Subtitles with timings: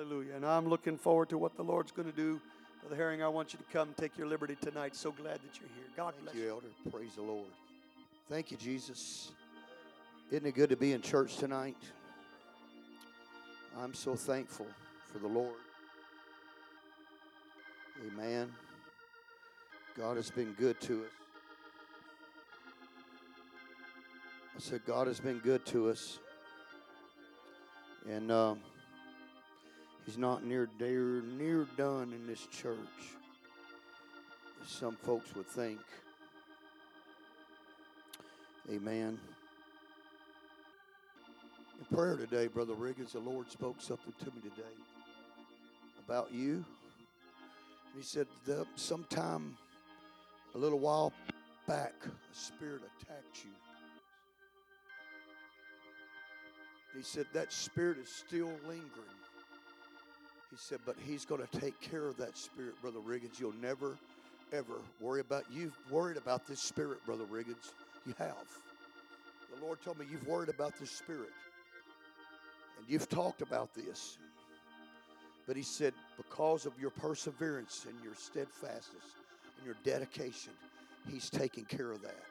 [0.00, 0.34] Hallelujah.
[0.34, 2.40] And I'm looking forward to what the Lord's going to do.
[2.80, 4.96] Brother Herring, I want you to come take your liberty tonight.
[4.96, 5.84] So glad that you're here.
[5.94, 6.50] God bless Thank you, you.
[6.50, 6.66] Elder.
[6.90, 7.48] Praise the Lord.
[8.30, 9.32] Thank you, Jesus.
[10.30, 11.76] Isn't it good to be in church tonight?
[13.78, 14.66] I'm so thankful
[15.12, 15.52] for the Lord.
[18.06, 18.50] Amen.
[19.98, 21.10] God has been good to us.
[24.56, 26.18] I said, God has been good to us.
[28.08, 28.60] And um,
[30.10, 32.74] He's not near, near, near done in this church,
[34.66, 35.78] some folks would think.
[38.68, 39.20] Amen.
[41.78, 44.74] In prayer today, Brother Riggins, the Lord spoke something to me today
[46.04, 46.64] about you.
[47.96, 49.56] He said that sometime
[50.56, 51.12] a little while
[51.68, 53.52] back, a spirit attacked you.
[56.96, 59.19] He said that spirit is still lingering.
[60.50, 63.38] He said, but he's going to take care of that spirit, Brother Riggins.
[63.38, 63.96] You'll never,
[64.52, 65.44] ever worry about.
[65.50, 67.72] You've worried about this spirit, Brother Riggins.
[68.04, 68.34] You have.
[69.54, 71.30] The Lord told me you've worried about this spirit,
[72.78, 74.18] and you've talked about this.
[75.46, 79.04] But He said, because of your perseverance and your steadfastness
[79.56, 80.52] and your dedication,
[81.08, 82.22] He's taking care of that.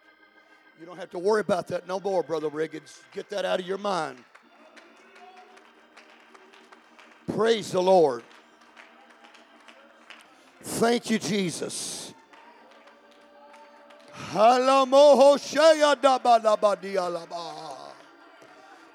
[0.80, 3.02] You don't have to worry about that no more, Brother Riggins.
[3.14, 4.18] Get that out of your mind.
[7.40, 8.22] Praise the Lord.
[10.62, 12.14] Thank you, Jesus.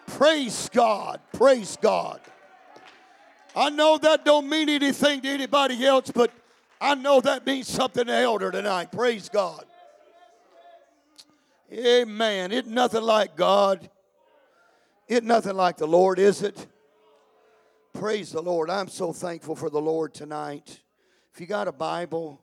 [0.06, 1.20] Praise God.
[1.32, 2.20] Praise God.
[3.56, 6.30] I know that don't mean anything to anybody else, but
[6.78, 8.92] I know that means something to Elder tonight.
[8.92, 9.64] Praise God.
[11.72, 12.52] Amen.
[12.52, 13.88] It's nothing like God.
[15.08, 16.66] It's nothing like the Lord, is it?
[17.94, 18.70] Praise the Lord.
[18.70, 20.80] I'm so thankful for the Lord tonight.
[21.32, 22.40] If you got a Bible,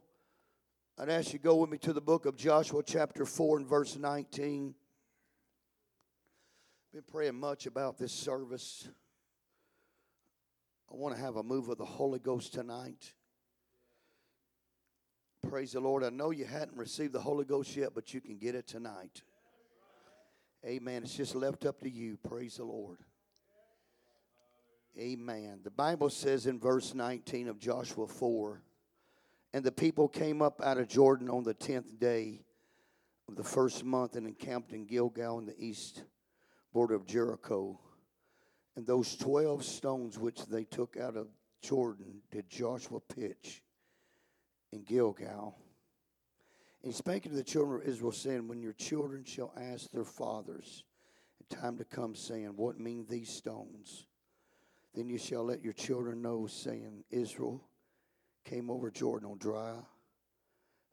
[0.98, 3.68] I'd ask you to go with me to the book of Joshua, chapter 4, and
[3.68, 4.74] verse 19.
[6.94, 8.88] Been praying much about this service.
[10.90, 13.12] I want to have a move of the Holy Ghost tonight.
[15.50, 16.06] Praise the Lord.
[16.06, 19.22] I know you hadn't received the Holy Ghost yet, but you can get it tonight.
[20.66, 21.04] Amen.
[21.04, 22.18] It's just left up to you.
[22.26, 23.00] Praise the Lord.
[24.98, 25.62] Amen.
[25.64, 28.62] The Bible says in verse 19 of Joshua 4
[29.54, 32.42] And the people came up out of Jordan on the tenth day
[33.30, 36.04] of the first month and encamped in Gilgal in the east
[36.74, 37.80] border of Jericho.
[38.76, 41.28] And those 12 stones which they took out of
[41.62, 43.62] Jordan did Joshua pitch
[44.74, 45.56] in Gilgal.
[46.84, 50.04] And he spake unto the children of Israel, saying, When your children shall ask their
[50.04, 50.84] fathers,
[51.40, 54.08] in time to come, saying, What mean these stones?
[54.94, 57.64] Then you shall let your children know, saying, Israel
[58.44, 59.76] came over Jordan on dry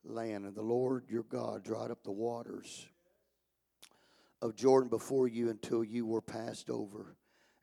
[0.04, 2.86] land, and the Lord your God dried up the waters
[4.40, 7.16] of Jordan before you until you were passed over,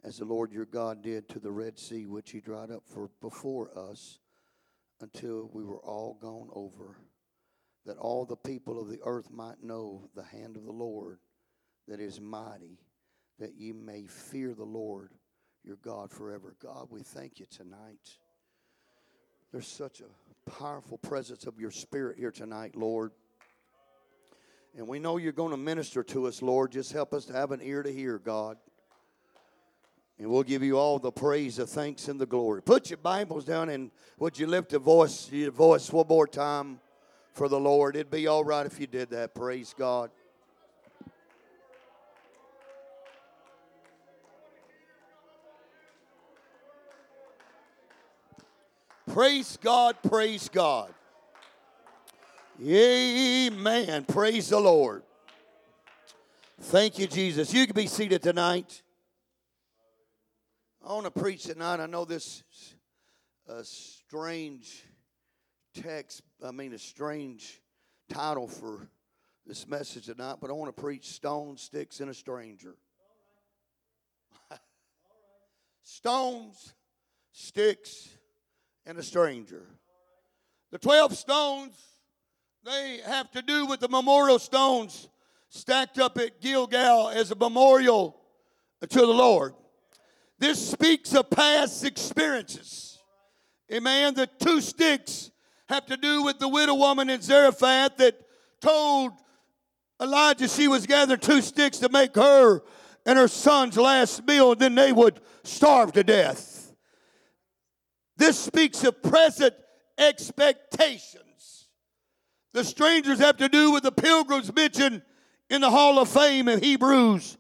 [0.04, 3.10] as the Lord your God did to the Red Sea, which he dried up for
[3.22, 4.20] before us,
[5.02, 6.98] until we were all gone over,
[7.86, 11.20] that all the people of the earth might know the hand of the Lord
[11.88, 12.80] that is mighty,
[13.40, 15.12] that ye may fear the Lord
[15.66, 16.56] your God forever.
[16.62, 18.18] God, we thank you tonight.
[19.52, 23.12] There's such a powerful presence of your spirit here tonight, Lord.
[24.78, 26.72] And we know you're going to minister to us, Lord.
[26.72, 28.58] Just help us to have an ear to hear, God.
[30.20, 32.62] And we'll give you all the praise, the thanks, and the glory.
[32.62, 36.80] Put your Bibles down and would you lift a voice, your voice one more time
[37.34, 37.96] for the Lord?
[37.96, 39.34] It'd be all right if you did that.
[39.34, 40.12] Praise God.
[49.16, 50.94] Praise God, praise God.
[52.62, 54.04] Amen.
[54.04, 55.04] Praise the Lord.
[56.60, 57.54] Thank you, Jesus.
[57.54, 58.82] You can be seated tonight.
[60.86, 61.80] I want to preach tonight.
[61.80, 62.76] I know this is
[63.48, 64.84] a strange
[65.74, 67.62] text, I mean, a strange
[68.10, 68.90] title for
[69.48, 72.76] this message tonight, but I want to preach Stones, Sticks, and a Stranger.
[75.84, 76.74] Stones,
[77.32, 78.10] sticks,
[78.86, 79.66] and a stranger.
[80.72, 81.76] The 12 stones,
[82.64, 85.10] they have to do with the memorial stones
[85.50, 88.18] stacked up at Gilgal as a memorial
[88.82, 89.54] to the Lord.
[90.38, 93.00] This speaks of past experiences.
[93.72, 94.14] Amen.
[94.14, 95.32] The two sticks
[95.70, 98.20] have to do with the widow woman in Zarephath that
[98.62, 99.14] told
[100.02, 102.62] Elijah she was gathering two sticks to make her
[103.06, 106.55] and her son's last meal, and then they would starve to death.
[108.18, 109.54] This speaks of present
[109.98, 111.68] expectations.
[112.54, 115.02] The strangers have to do with the pilgrims mentioned
[115.50, 117.38] in the Hall of Fame in Hebrews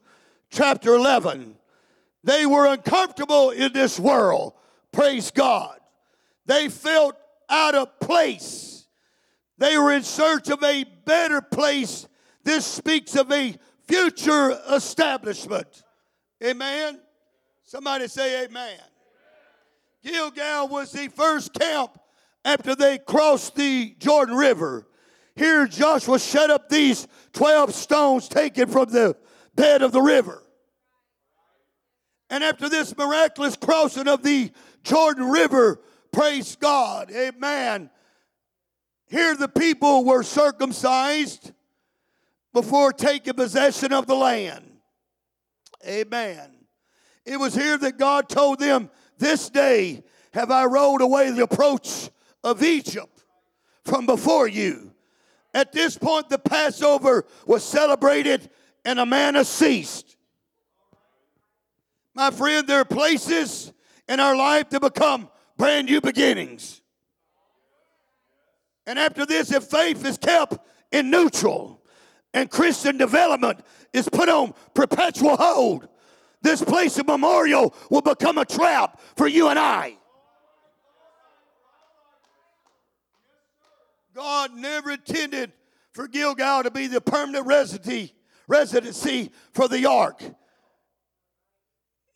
[0.49, 1.55] chapter 11.
[2.23, 4.53] They were uncomfortable in this world.
[4.91, 5.79] Praise God.
[6.45, 7.15] They felt
[7.49, 8.87] out of place.
[9.57, 12.07] They were in search of a better place.
[12.43, 13.55] This speaks of a
[13.87, 15.83] future establishment.
[16.43, 16.99] Amen.
[17.63, 18.79] Somebody say amen.
[20.05, 21.99] Gilgal was the first camp
[22.43, 24.87] after they crossed the Jordan River.
[25.35, 29.17] Here, Joshua set up these 12 stones taken from the
[29.55, 30.43] bed of the river.
[32.29, 34.51] And after this miraculous crossing of the
[34.83, 35.81] Jordan River,
[36.13, 37.89] praise God, amen.
[39.07, 41.51] Here, the people were circumcised
[42.53, 44.65] before taking possession of the land.
[45.85, 46.51] Amen.
[47.25, 50.03] It was here that God told them, This day
[50.33, 52.09] have I rolled away the approach
[52.43, 53.23] of Egypt
[53.83, 54.91] from before you.
[55.53, 58.49] At this point, the Passover was celebrated
[58.83, 60.17] and a manna ceased.
[62.13, 63.71] My friend, there are places
[64.07, 66.81] in our life to become brand new beginnings.
[68.85, 70.57] And after this, if faith is kept
[70.91, 71.81] in neutral
[72.33, 73.61] and Christian development
[73.93, 75.87] is put on perpetual hold,
[76.45, 79.97] this place of memorial will become a trap for you and I.
[84.13, 85.51] God never intended
[85.91, 88.13] for Gilgal to be the permanent residency,
[88.47, 90.21] residency for the ark.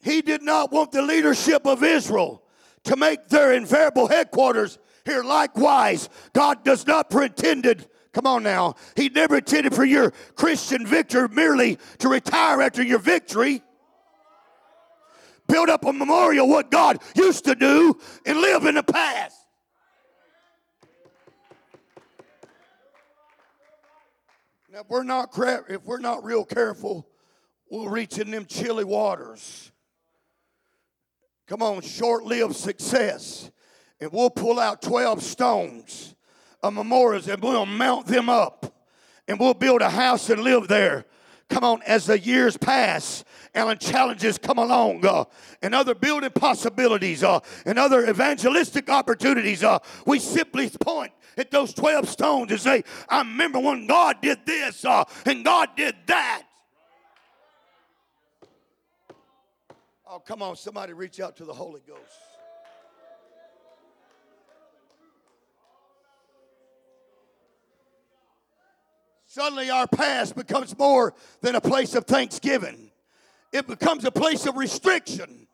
[0.01, 2.43] He did not want the leadership of Israel
[2.85, 5.23] to make their invariable headquarters here.
[5.23, 7.89] Likewise, God does not pretended.
[8.13, 8.75] Come on now.
[8.95, 13.61] He never intended for your Christian victor merely to retire after your victory.
[15.49, 19.35] Build up a memorial what God used to do and live in the past.
[24.71, 25.29] Now, if we're not
[25.67, 27.07] if we're not real careful,
[27.71, 29.71] we'll reach in them chilly waters.
[31.47, 33.49] Come on, short-lived success,
[33.99, 36.13] and we'll pull out twelve stones
[36.61, 38.83] of memorials, and we'll mount them up,
[39.27, 41.05] and we'll build a house and live there.
[41.49, 43.23] Come on, as the years pass
[43.55, 45.25] and challenges come along, uh,
[45.61, 51.73] and other building possibilities, uh, and other evangelistic opportunities, uh, we simply point at those
[51.73, 56.43] 12 stones and say, I remember when God did this uh, and God did that.
[60.07, 62.28] Oh, come on, somebody reach out to the Holy Ghost.
[69.39, 72.91] Suddenly, our past becomes more than a place of thanksgiving,
[73.53, 75.47] it becomes a place of restriction.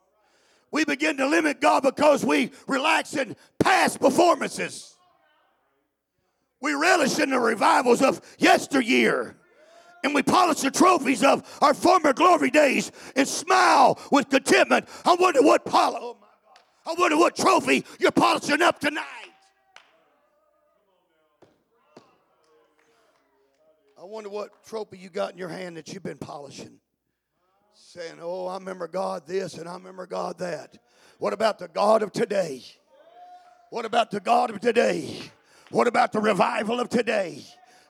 [0.72, 4.96] We begin to limit God because we relax in past performances.
[6.60, 9.36] We relish in the revivals of yesteryear.
[10.02, 14.88] And we polish the trophies of our former glory days and smile with contentment.
[15.04, 16.16] I wonder what poli- oh
[16.84, 19.26] I wonder what trophy you're polishing up tonight.
[23.95, 26.78] I wonder what trophy you got in your hand that you've been polishing.
[27.74, 30.78] Saying, Oh, I remember God this and I remember God that.
[31.18, 32.62] What about the God of today?
[33.70, 35.18] What about the God of today?
[35.70, 37.44] What about the revival of today?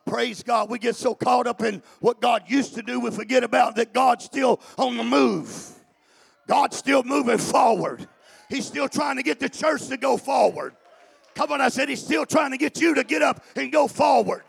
[0.07, 0.71] Praise God.
[0.71, 3.93] We get so caught up in what God used to do, we forget about that
[3.93, 5.75] God's still on the move.
[6.47, 8.07] God's still moving forward.
[8.49, 10.77] He's still trying to get the church to go forward.
[11.35, 13.89] Come on, I said he's still trying to get you to get up and go
[13.89, 14.45] forward.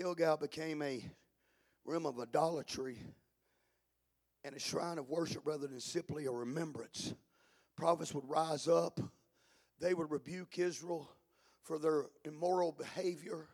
[0.00, 1.04] Gilgal became a
[1.84, 2.96] realm of idolatry
[4.42, 7.12] and a shrine of worship rather than simply a remembrance.
[7.76, 8.98] Prophets would rise up,
[9.78, 11.10] they would rebuke Israel
[11.64, 13.48] for their immoral behavior.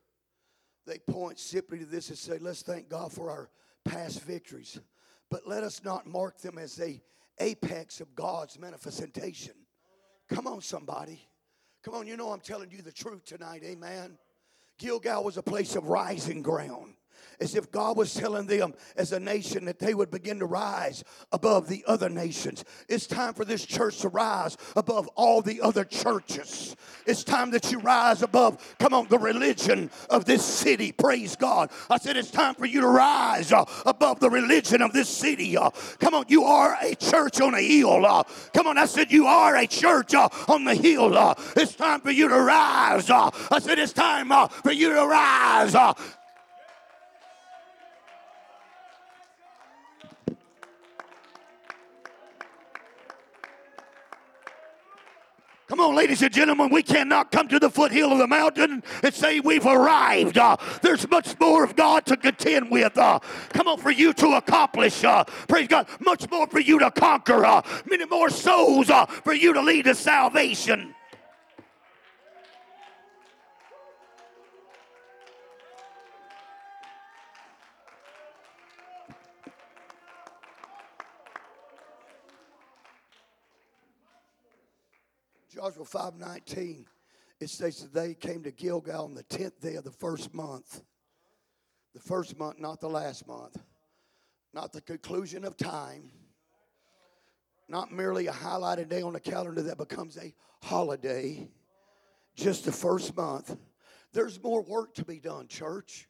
[0.86, 3.50] They point simply to this and say, Let's thank God for our
[3.84, 4.78] past victories,
[5.28, 7.02] but let us not mark them as a
[7.40, 9.54] apex of God's manifestation.
[10.28, 11.28] Come on, somebody.
[11.82, 14.16] Come on, you know I'm telling you the truth tonight, amen.
[14.78, 16.94] Gilgal was a place of rising ground.
[17.40, 21.04] As if God was telling them as a nation that they would begin to rise
[21.32, 22.64] above the other nations.
[22.88, 26.76] It's time for this church to rise above all the other churches.
[27.06, 30.92] It's time that you rise above, come on, the religion of this city.
[30.92, 31.70] Praise God.
[31.90, 35.56] I said it's time for you to rise uh, above the religion of this city.
[35.56, 38.04] Uh, come on, you are a church on a hill.
[38.04, 41.16] Uh, come on, I said you are a church uh, on the hill.
[41.16, 43.10] Uh, it's time for you to rise.
[43.10, 45.74] Uh, I said it's time for you to rise.
[55.76, 59.14] Come on, ladies and gentlemen, we cannot come to the foothill of the mountain and
[59.14, 60.38] say we've arrived.
[60.38, 62.96] Uh, there's much more of God to contend with.
[62.96, 63.18] Uh,
[63.50, 65.04] come on, for you to accomplish.
[65.04, 65.86] Uh, praise God.
[66.00, 67.44] Much more for you to conquer.
[67.44, 70.94] Uh, many more souls uh, for you to lead to salvation.
[85.66, 86.86] Joshua 5:19,
[87.40, 90.84] it states that they came to Gilgal on the 10th day of the first month.
[91.92, 93.60] The first month, not the last month.
[94.52, 96.12] Not the conclusion of time.
[97.68, 100.32] Not merely a highlighted day on the calendar that becomes a
[100.62, 101.50] holiday.
[102.36, 103.56] Just the first month.
[104.12, 106.08] There's more work to be done, church.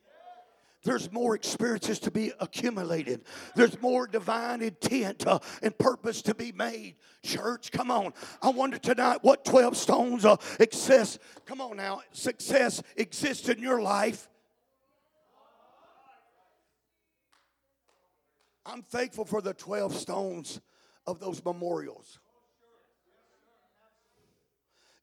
[0.86, 3.24] There's more experiences to be accumulated.
[3.56, 6.94] There's more divine intent uh, and purpose to be made.
[7.24, 8.12] Church, come on.
[8.40, 13.82] I wonder tonight what 12 stones of success, come on now, success exists in your
[13.82, 14.28] life.
[18.64, 20.60] I'm thankful for the 12 stones
[21.04, 22.20] of those memorials.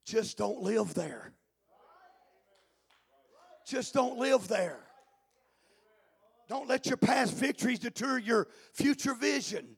[0.05, 1.33] Just don't live there.
[3.67, 4.79] Just don't live there.
[6.53, 9.69] Don't let your past victories deter your future vision.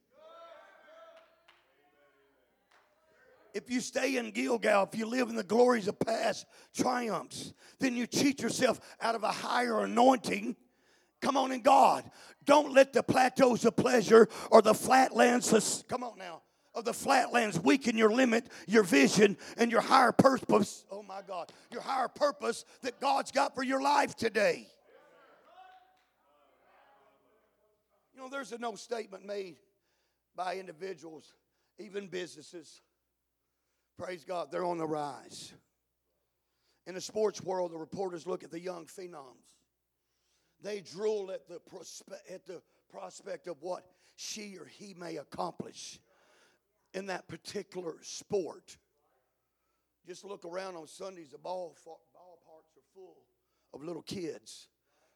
[3.53, 7.95] If you stay in Gilgal, if you live in the glories of past triumphs, then
[7.95, 10.57] you cheat yourself out of a higher anointing.
[11.21, 12.03] Come on in God.
[12.43, 16.41] Don't let the plateaus of pleasure or the flatlands, come on now,
[16.73, 20.83] of the flatlands weaken your limit, your vision, and your higher purpose.
[20.91, 24.67] Oh my God, your higher purpose that God's got for your life today.
[28.15, 29.57] You know, there's a no statement made
[30.37, 31.33] by individuals,
[31.77, 32.81] even businesses.
[33.97, 35.53] Praise God, they're on the rise.
[36.87, 39.57] In the sports world, the reporters look at the young phenoms.
[40.61, 43.83] They drool at the, prospe- at the prospect of what
[44.15, 45.99] she or he may accomplish
[46.93, 48.77] in that particular sport.
[50.07, 53.17] Just look around on Sundays, the ball, ballparks are full
[53.73, 54.69] of little kids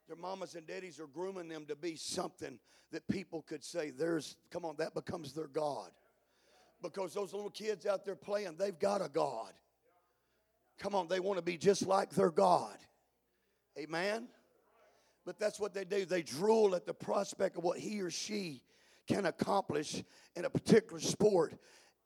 [0.09, 2.59] their mamas and daddies are grooming them to be something
[2.91, 5.91] that people could say, there's, come on, that becomes their God.
[6.81, 9.53] Because those little kids out there playing, they've got a God.
[10.79, 12.75] Come on, they want to be just like their God.
[13.77, 14.27] Amen?
[15.25, 16.05] But that's what they do.
[16.05, 18.63] They drool at the prospect of what he or she
[19.07, 20.03] can accomplish
[20.35, 21.53] in a particular sport.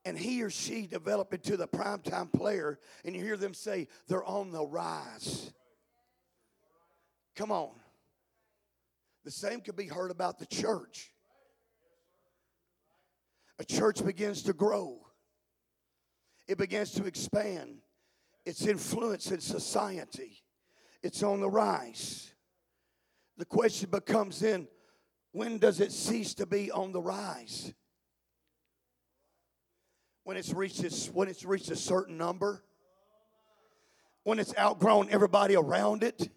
[0.04, 4.26] And he or she develop into the primetime player, and you hear them say, they're
[4.26, 5.54] on the rise.
[7.38, 7.70] Come on.
[9.24, 11.12] The same could be heard about the church.
[13.60, 15.00] A church begins to grow,
[16.48, 17.80] it begins to expand.
[18.46, 20.44] Its influence in society,
[21.02, 22.34] it's on the rise.
[23.38, 24.68] The question becomes then
[25.32, 27.74] when does it cease to be on the rise?
[30.26, 32.64] When it's reached, its, when it's reached a certain number?
[34.24, 36.30] When it's outgrown everybody around it?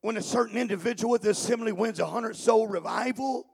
[0.00, 3.46] When a certain individual with the assembly wins a hundred soul revival.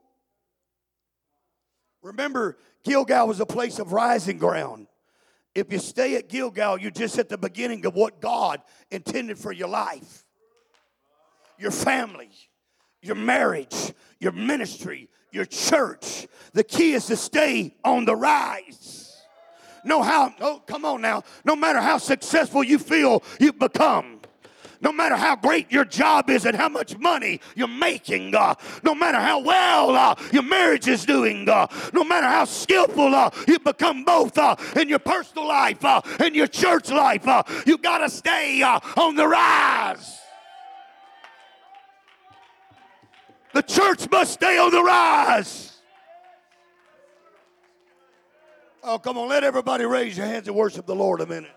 [2.02, 4.88] Remember, Gilgal was a place of rising ground.
[5.54, 9.52] If you stay at Gilgal, you're just at the beginning of what God intended for
[9.52, 10.24] your life,
[11.58, 12.30] your family,
[13.02, 16.26] your marriage, your ministry, your church.
[16.54, 19.22] The key is to stay on the rise.
[19.84, 21.24] No how, oh, come on now.
[21.44, 24.20] No matter how successful you feel you've become,
[24.82, 28.94] no matter how great your job is and how much money you're making, uh, no
[28.94, 33.58] matter how well uh, your marriage is doing, uh, no matter how skillful uh, you
[33.60, 37.24] become both uh, in your personal life and uh, your church life,
[37.64, 40.18] you got to stay on the rise.
[43.54, 45.76] The church must stay on the rise.
[48.82, 51.52] Oh, come on, let everybody raise your hands and worship the Lord a minute.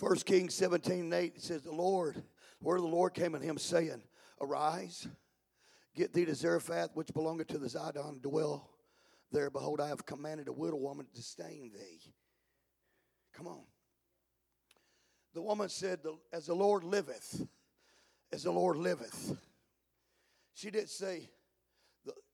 [0.00, 2.22] First Kings 17 and 8 it says, The Lord,
[2.62, 4.00] word of the Lord came unto him, saying,
[4.40, 5.06] Arise,
[5.94, 8.70] get thee to Zarephath, which belongeth to the Zidon, dwell
[9.30, 9.50] there.
[9.50, 12.00] Behold, I have commanded a widow woman to disdain thee.
[13.34, 13.60] Come on.
[15.34, 15.98] The woman said,
[16.32, 17.46] As the Lord liveth,
[18.32, 19.36] as the Lord liveth.
[20.54, 21.28] She didn't say,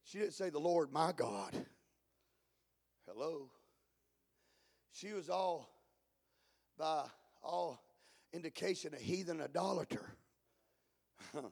[0.04, 1.66] she didn't say the Lord my God.
[3.08, 3.50] Hello.
[4.92, 5.68] She was all
[6.78, 7.06] by
[7.46, 7.82] all
[8.32, 10.16] indication a heathen idolater.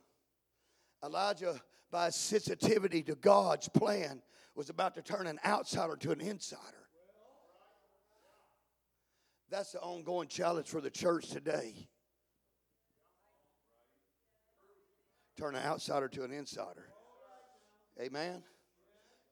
[1.04, 1.60] Elijah,
[1.90, 4.22] by his sensitivity to God's plan,
[4.54, 6.60] was about to turn an outsider to an insider.
[9.50, 11.88] That's the ongoing challenge for the church today.
[15.36, 16.88] Turn an outsider to an insider.
[18.00, 18.42] Amen.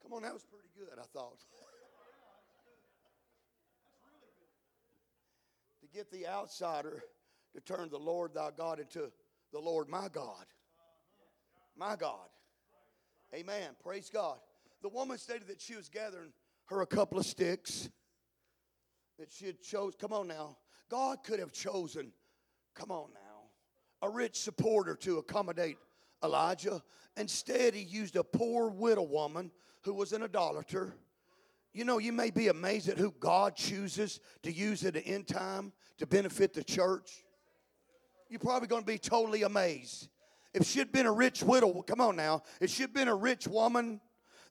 [0.02, 1.38] Come on, that was pretty good, I thought.
[5.81, 7.03] to get the outsider
[7.55, 9.11] to turn the Lord thy God into
[9.53, 10.47] the Lord my God.
[11.77, 12.29] My God.
[13.35, 13.71] Amen.
[13.83, 14.39] Praise God.
[14.83, 16.33] The woman stated that she was gathering
[16.67, 17.91] her a couple of sticks
[19.19, 19.95] that she had chose.
[19.99, 20.57] Come on now.
[20.91, 22.13] God could have chosen,
[22.75, 25.79] come on now, a rich supporter to accommodate
[26.23, 26.83] Elijah.
[27.17, 29.51] Instead, he used a poor widow woman
[29.83, 30.95] who was an idolater.
[31.73, 35.26] You know, you may be amazed at who God chooses to use at the end
[35.26, 37.25] time to benefit the church.
[38.29, 40.09] You're probably going to be totally amazed.
[40.52, 44.00] If she'd been a rich widow, come on now, if she'd been a rich woman,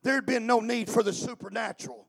[0.01, 2.08] there'd been no need for the supernatural.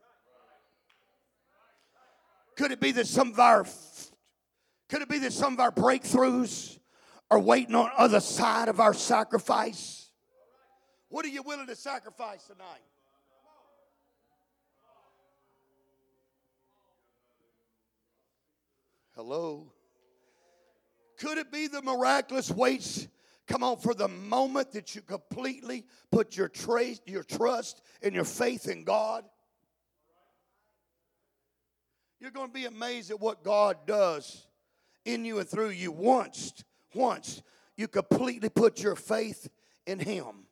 [2.56, 3.66] Could it be that some of our
[4.88, 6.78] could it be that some of our breakthroughs
[7.30, 10.10] are waiting on other side of our sacrifice?
[11.08, 12.82] What are you willing to sacrifice tonight?
[19.14, 19.72] Hello.
[21.18, 23.06] Could it be the miraculous waits?
[23.46, 28.24] Come on, for the moment that you completely put your, trace, your trust and your
[28.24, 29.24] faith in God,
[32.20, 34.46] you're going to be amazed at what God does
[35.04, 36.64] in you and through you once
[36.94, 37.42] once
[37.76, 39.48] you completely put your faith
[39.86, 40.46] in Him.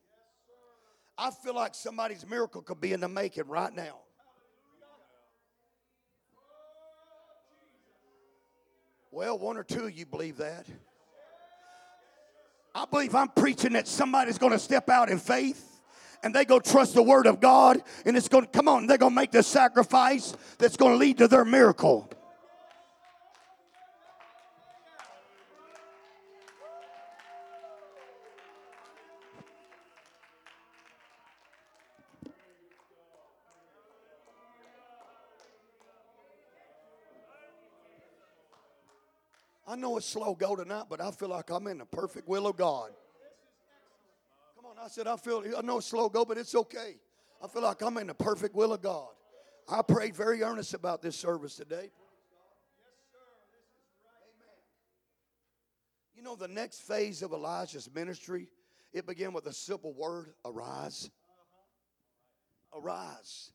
[1.16, 3.99] I feel like somebody's miracle could be in the making right now.
[9.12, 10.66] Well, one or two you believe that.
[12.75, 15.81] I believe I'm preaching that somebody's going to step out in faith
[16.23, 18.99] and they go trust the word of God and it's going to come on, they're
[18.99, 22.09] going to make the sacrifice that's going to lead to their miracle.
[39.81, 42.57] Know it's slow go tonight, but I feel like I'm in the perfect will of
[42.57, 42.90] God.
[44.57, 46.97] Come on, I said, I feel, I know it's slow go, but it's okay.
[47.43, 49.09] I feel like I'm in the perfect will of God.
[49.69, 51.90] I prayed very earnest about this service today.
[56.14, 58.49] You know, the next phase of Elijah's ministry,
[58.93, 61.11] it began with a simple word arise.
[62.77, 63.53] Arise.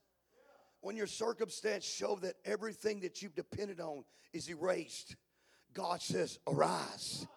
[0.82, 5.16] When your circumstance show that everything that you've depended on is erased,
[5.76, 7.28] God says, arise.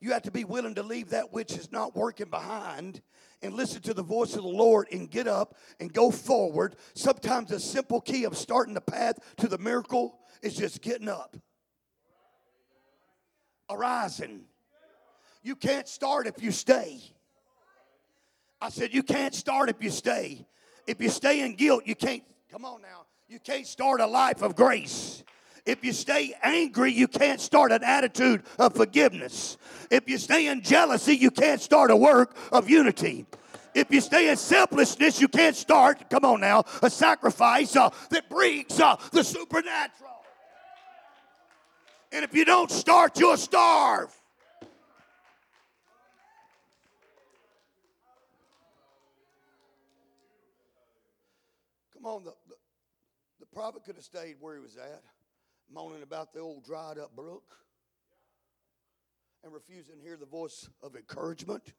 [0.00, 3.02] You have to be willing to leave that which is not working behind
[3.42, 6.76] and listen to the voice of the Lord and get up and go forward.
[6.94, 11.36] Sometimes the simple key of starting the path to the miracle is just getting up,
[13.68, 14.44] arising.
[15.42, 17.00] You can't start if you stay.
[18.62, 20.46] I said, You can't start if you stay.
[20.86, 24.42] If you stay in guilt, you can't, come on now, you can't start a life
[24.42, 25.22] of grace.
[25.66, 29.58] If you stay angry, you can't start an attitude of forgiveness.
[29.90, 33.26] If you stay in jealousy, you can't start a work of unity.
[33.74, 38.28] If you stay in selflessness, you can't start, come on now, a sacrifice uh, that
[38.28, 40.10] brings uh, the supernatural.
[42.12, 44.12] And if you don't start, you'll starve.
[51.94, 52.54] Come on, the, the,
[53.40, 55.02] the prophet could have stayed where he was at
[55.72, 57.56] moaning about the old dried up brook
[59.44, 61.72] and refusing to hear the voice of encouragement,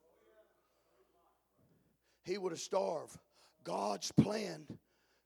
[2.24, 3.18] he would have starved.
[3.64, 4.66] God's plan,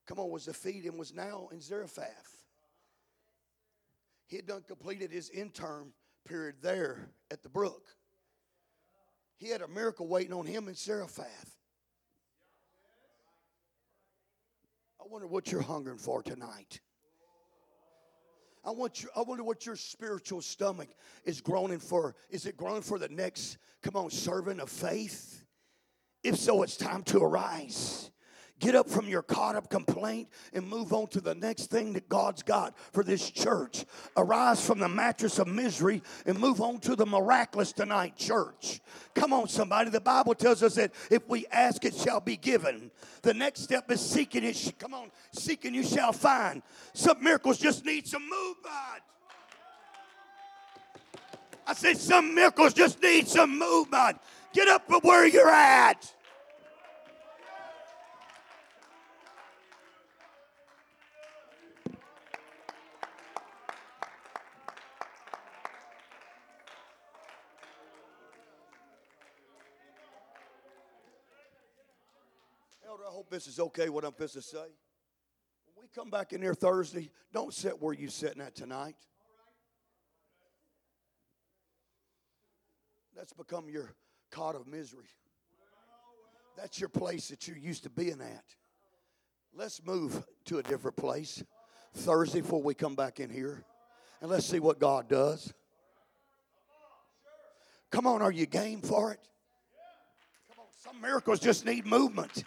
[0.06, 2.43] come on, was to feed him, was now in Zarephath.
[4.28, 5.93] He had done completed his intern
[6.25, 7.88] period there at the brook.
[9.38, 11.51] He had a miracle waiting on him in Zarephath.
[14.99, 16.80] I wonder what you're hungering for tonight.
[18.65, 20.89] I want you, I wonder what your spiritual stomach
[21.23, 22.15] is groaning for.
[22.30, 25.43] Is it groaning for the next, come on, servant of faith?
[26.23, 28.10] If so, it's time to arise.
[28.59, 32.07] Get up from your caught up complaint and move on to the next thing that
[32.07, 33.83] God's got for this church.
[34.15, 38.79] Arise from the mattress of misery and move on to the miraculous tonight, church.
[39.13, 39.89] Come on, somebody.
[39.89, 42.91] The Bible tells us that if we ask, it shall be given.
[43.23, 44.73] The next step is seeking it.
[44.79, 46.61] Come on, seeking you shall find.
[46.93, 49.03] Some miracles just need some movement.
[51.67, 54.17] I said some miracles just need some movement.
[54.53, 56.14] Get up from where you're at.
[73.36, 74.58] This is okay what I'm supposed to say.
[75.74, 78.95] When we come back in here Thursday, don't sit where you're sitting at tonight.
[83.13, 83.93] That's become your
[84.32, 85.10] cot of misery.
[86.56, 88.45] That's your place that you're used to being at.
[89.54, 91.43] Let's move to a different place
[91.93, 93.65] Thursday before we come back in here.
[94.21, 95.54] And let's see what God does.
[97.91, 99.19] Come on, are you game for it?
[100.48, 102.45] Come on, some miracles just need movement.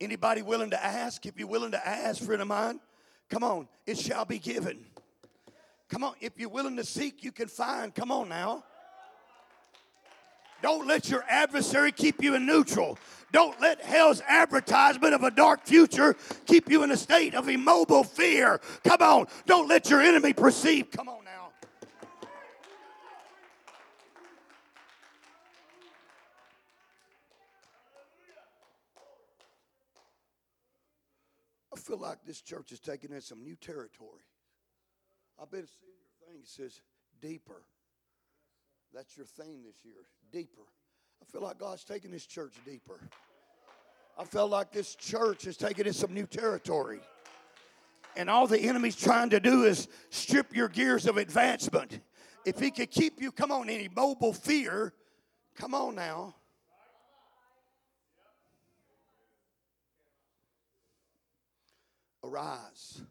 [0.00, 1.24] Anybody willing to ask?
[1.26, 2.80] If you're willing to ask, friend of mine,
[3.30, 4.84] come on, it shall be given.
[5.88, 7.94] Come on, if you're willing to seek, you can find.
[7.94, 8.64] Come on now.
[10.62, 12.98] Don't let your adversary keep you in neutral.
[13.32, 18.02] Don't let hell's advertisement of a dark future keep you in a state of immobile
[18.02, 18.60] fear.
[18.82, 19.26] Come on.
[19.44, 20.90] Don't let your enemy perceive.
[20.90, 21.50] Come on now.
[31.73, 34.24] I feel like this church is taking in some new territory.
[35.40, 36.40] I've been seeing your thing.
[36.42, 36.80] It says
[37.20, 37.62] deeper.
[38.94, 40.06] That's your theme this year.
[40.32, 40.62] Deeper.
[41.20, 43.00] I feel like God's taking this church deeper.
[44.18, 47.00] I felt like this church is taking in some new territory.
[48.16, 52.00] And all the enemy's trying to do is strip your gears of advancement.
[52.46, 54.94] If he could keep you, come on, in immobile fear,
[55.56, 56.36] come on now.
[62.24, 63.02] Arise.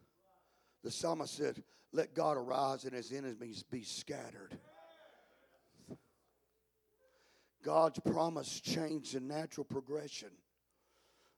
[0.84, 4.58] The psalmist said, Let God arise and his enemies be scattered.
[7.64, 10.30] God's promise changed the natural progression.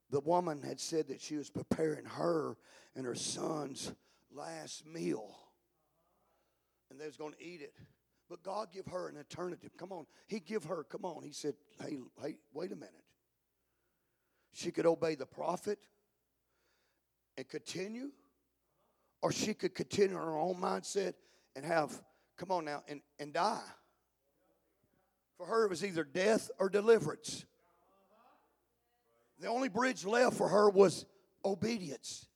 [0.10, 2.58] The woman had said that she was preparing her
[2.96, 3.92] and her son's
[4.32, 5.36] last meal.
[6.90, 7.74] And they was going to eat it.
[8.30, 9.72] But God give her an alternative.
[9.78, 10.06] Come on.
[10.28, 11.24] He give her, come on.
[11.24, 12.94] He said, hey, hey, wait a minute.
[14.54, 15.80] She could obey the prophet
[17.38, 18.10] and continue,
[19.22, 21.14] or she could continue her own mindset
[21.56, 21.92] and have,
[22.38, 23.60] come on now, and, and die.
[25.38, 27.46] For her, it was either death or deliverance.
[29.40, 31.06] The only bridge left for her was
[31.44, 32.28] obedience.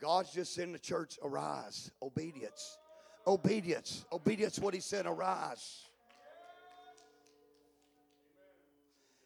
[0.00, 1.90] God's just in the church, arise.
[2.02, 2.78] Obedience.
[3.26, 4.04] Obedience.
[4.10, 5.82] Obedience, what he said, arise.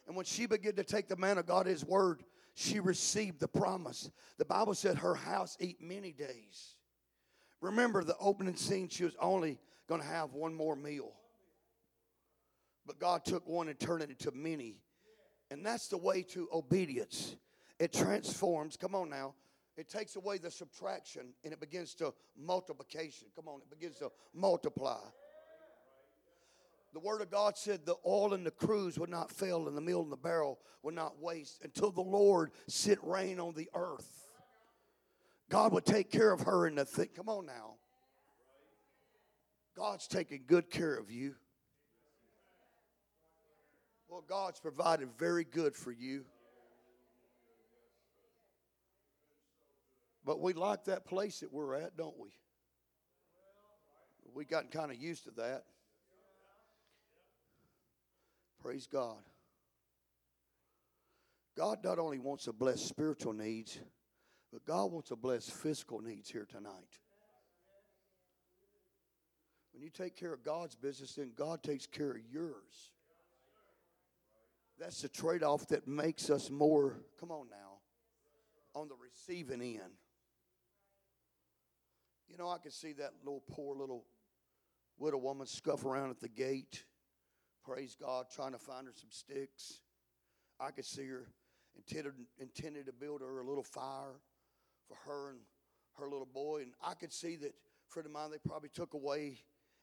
[0.06, 2.22] And when she began to take the man of God his word,
[2.58, 4.10] she received the promise.
[4.38, 6.74] The Bible said her house eat many days.
[7.60, 11.12] Remember the opening scene, she was only going to have one more meal.
[12.86, 14.80] But God took one and turned it into many.
[15.50, 17.36] And that's the way to obedience.
[17.78, 19.34] It transforms, come on now.
[19.76, 23.28] It takes away the subtraction and it begins to multiplication.
[23.36, 25.00] Come on, it begins to multiply.
[26.92, 29.83] The Word of God said the oil in the cruse would not fail and the
[29.83, 34.27] meal in the barrel would not waste until the Lord sit rain on the earth.
[35.51, 37.09] God would take care of her in the thing.
[37.14, 37.75] Come on now.
[39.77, 41.35] God's taking good care of you.
[44.09, 46.25] Well, God's provided very good for you.
[50.25, 52.31] But we like that place that we're at, don't we?
[54.35, 55.64] We've gotten kind of used to that.
[58.66, 59.22] Praise God.
[61.57, 63.79] God not only wants to bless spiritual needs,
[64.52, 66.98] but God wants to bless physical needs here tonight.
[69.72, 72.90] When you take care of God's business, then God takes care of yours.
[74.81, 77.79] That's the trade off that makes us more, come on now,
[78.74, 79.94] on the receiving end.
[82.29, 84.07] You know, I could see that little poor little
[84.98, 86.83] widow woman scuff around at the gate,
[87.66, 89.81] praise God, trying to find her some sticks.
[90.61, 91.26] I could see her.
[91.76, 94.20] intended, intended to build her a little fire
[94.87, 95.40] for her and
[95.98, 96.62] her little boy.
[96.62, 97.55] And I could see that,
[97.88, 99.38] friend of mine, they probably took away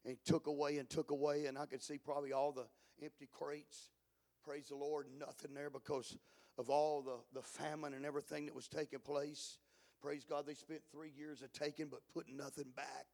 [0.06, 1.46] and took away and took away.
[1.46, 2.66] And I could see probably all the
[3.04, 3.90] empty crates.
[4.44, 6.18] Praise the Lord, nothing there because
[6.58, 9.58] of all the, the famine and everything that was taking place.
[10.02, 13.08] Praise God, they spent three years of taking but putting nothing back.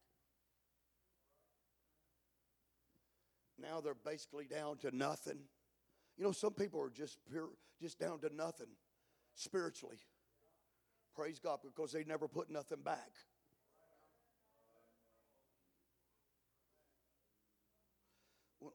[3.60, 5.38] Now they're basically down to nothing.
[6.16, 8.68] You know, some people are just pure, just down to nothing
[9.34, 9.98] spiritually.
[11.14, 13.10] Praise God, because they never put nothing back.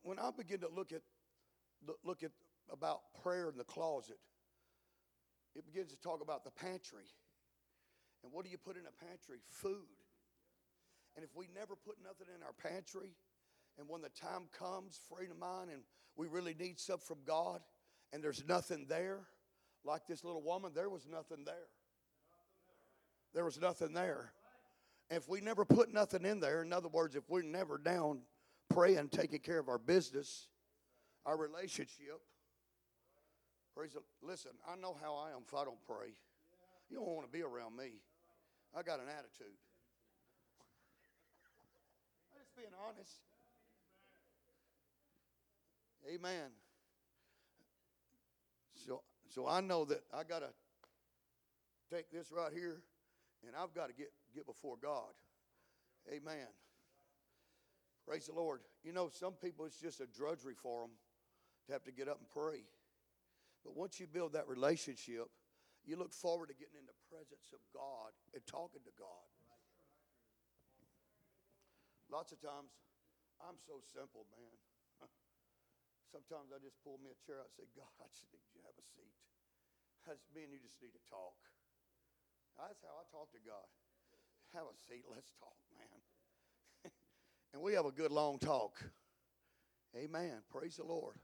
[0.03, 1.01] When I begin to look at
[2.03, 2.31] look at
[2.71, 4.17] about prayer in the closet,
[5.55, 7.05] it begins to talk about the pantry.
[8.23, 9.37] And what do you put in a pantry?
[9.45, 10.01] Food.
[11.15, 13.15] And if we never put nothing in our pantry,
[13.77, 15.81] and when the time comes, friend of mine, and
[16.15, 17.59] we really need something from God,
[18.13, 19.19] and there's nothing there,
[19.83, 21.67] like this little woman, there was nothing there.
[23.33, 24.31] There was nothing there.
[25.11, 28.21] If we never put nothing in there, in other words, if we're never down
[28.69, 30.47] praying, taking care of our business,
[31.25, 32.21] our relationship,
[33.75, 36.15] praise listen, I know how I am if I don't pray.
[36.89, 37.99] You don't want to be around me.
[38.75, 39.51] I got an attitude.
[42.33, 43.19] I'm just being honest.
[46.13, 46.51] Amen.
[48.85, 50.49] So, so I know that I got to
[51.91, 52.81] take this right here
[53.45, 55.13] and I've got to get, get before God.
[56.11, 56.47] Amen.
[58.07, 58.61] Praise the Lord.
[58.83, 60.91] You know, some people, it's just a drudgery for them
[61.67, 62.61] to have to get up and pray.
[63.63, 65.25] But once you build that relationship,
[65.85, 69.25] you look forward to getting in the presence of God and talking to God.
[72.11, 72.69] Lots of times,
[73.41, 74.53] I'm so simple, man.
[76.11, 78.61] Sometimes I just pull me a chair out and say, God, I just need you
[78.61, 79.15] to have a seat.
[80.05, 81.37] That's me and you just need to talk.
[82.57, 83.67] That's how I talk to God.
[84.53, 85.03] Have a seat.
[85.09, 85.99] Let's talk, man.
[87.53, 88.79] and we have a good long talk.
[89.97, 90.43] Amen.
[90.49, 91.15] Praise the Lord.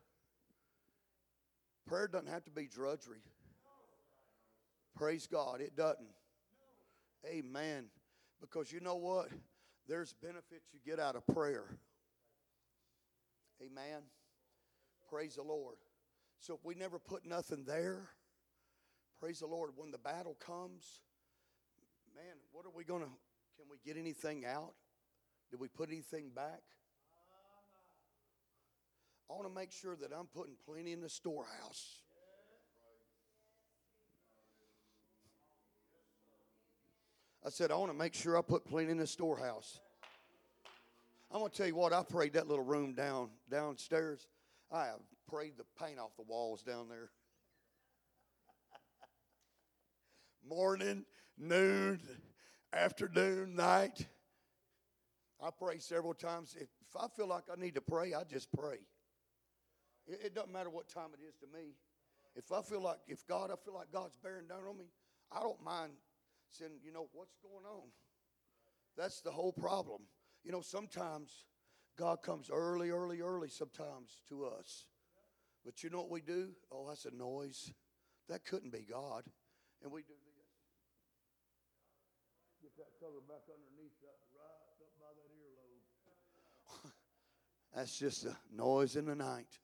[1.88, 3.24] Prayer doesn't have to be drudgery.
[4.96, 5.62] Praise God.
[5.62, 6.08] It doesn't.
[7.26, 7.86] Amen.
[8.42, 9.30] Because you know what?
[9.88, 11.66] There's benefits you get out of prayer.
[13.62, 14.02] Amen.
[15.12, 15.76] Praise the Lord.
[16.40, 18.08] So if we never put nothing there,
[19.20, 21.02] praise the Lord, when the battle comes,
[22.16, 23.10] man, what are we going to,
[23.58, 24.74] can we get anything out?
[25.50, 26.62] Did we put anything back?
[29.30, 31.98] I want to make sure that I'm putting plenty in the storehouse.
[37.46, 39.80] I said, I want to make sure I put plenty in the storehouse.
[41.32, 44.28] I'm going to tell you what, I prayed that little room down downstairs.
[44.72, 47.10] I have prayed the paint off the walls down there.
[50.48, 51.04] Morning,
[51.38, 52.00] noon,
[52.74, 54.08] afternoon, night.
[55.42, 56.56] I pray several times.
[56.60, 58.78] If I feel like I need to pray, I just pray.
[60.08, 61.76] It, it doesn't matter what time it is to me.
[62.36, 64.86] If I feel like, if God, I feel like God's bearing down on me,
[65.34, 65.92] I don't mind
[66.50, 67.90] saying, you know, what's going on?
[68.96, 70.04] That's the whole problem.
[70.44, 71.46] You know, sometimes
[71.98, 74.86] God comes early, early, early sometimes to us.
[75.64, 76.50] But you know what we do?
[76.72, 77.72] Oh, that's a noise.
[78.30, 79.24] That couldn't be God.
[79.84, 80.32] And we do this.
[82.62, 86.92] Get that cover back underneath that, right up by that earlobe.
[87.76, 89.60] that's just a noise in the night.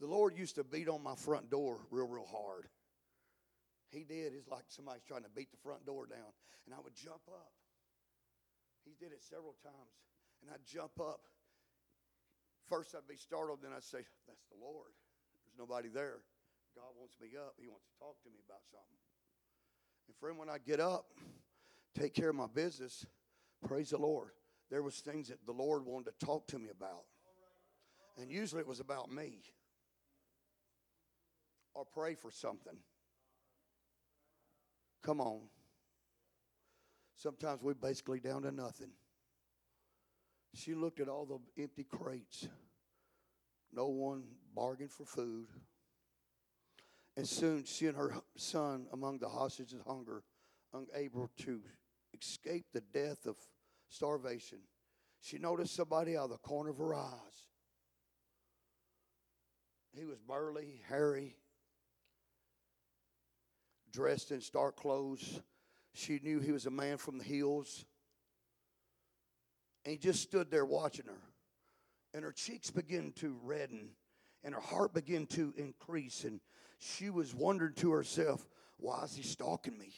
[0.00, 2.68] The Lord used to beat on my front door real, real hard.
[3.88, 4.34] He did.
[4.34, 6.32] It's like somebody's trying to beat the front door down.
[6.66, 7.52] And I would jump up.
[8.84, 9.96] He did it several times.
[10.46, 11.26] And I'd jump up.
[12.68, 13.58] First, I'd be startled.
[13.62, 14.94] Then I'd say, That's the Lord.
[15.42, 16.22] There's nobody there.
[16.76, 17.54] God wants me up.
[17.58, 19.00] He wants to talk to me about something.
[20.06, 21.06] And friend, when I get up,
[21.98, 23.06] take care of my business,
[23.66, 24.30] praise the Lord.
[24.70, 27.04] There was things that the Lord wanted to talk to me about.
[28.20, 29.40] And usually it was about me.
[31.74, 32.76] Or pray for something.
[35.02, 35.40] Come on.
[37.16, 38.90] Sometimes we're basically down to nothing.
[40.54, 42.48] She looked at all the empty crates.
[43.72, 45.48] No one bargained for food.
[47.16, 50.22] And soon she and her son among the hostages hunger,
[50.72, 51.60] unable to
[52.18, 53.36] escape the death of
[53.88, 54.58] starvation.
[55.20, 57.46] She noticed somebody out of the corner of her eyes.
[59.96, 61.36] He was burly, hairy,
[63.90, 65.40] dressed in stark clothes.
[65.94, 67.86] She knew he was a man from the hills.
[69.86, 71.22] And he just stood there watching her.
[72.12, 73.90] And her cheeks began to redden
[74.42, 76.24] and her heart began to increase.
[76.24, 76.40] And
[76.80, 79.92] she was wondering to herself, why is he stalking me?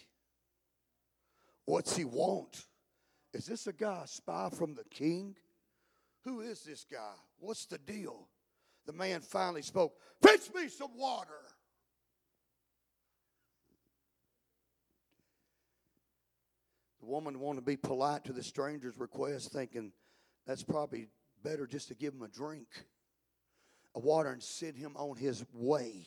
[1.64, 2.66] What's he want?
[3.32, 5.36] Is this a guy, a spy from the king?
[6.24, 7.14] Who is this guy?
[7.38, 8.28] What's the deal?
[8.84, 11.30] The man finally spoke, Fetch me some water.
[16.97, 19.92] The woman wanted to be polite to the stranger's request, thinking
[20.46, 21.08] that's probably
[21.42, 22.68] better just to give him a drink
[23.94, 26.06] of water and send him on his way.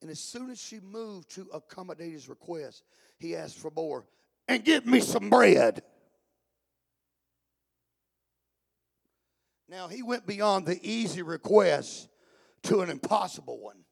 [0.00, 2.84] And as soon as she moved to accommodate his request,
[3.18, 4.06] he asked for more
[4.46, 5.82] and give me some bread.
[9.68, 12.08] Now he went beyond the easy request
[12.64, 13.84] to an impossible one.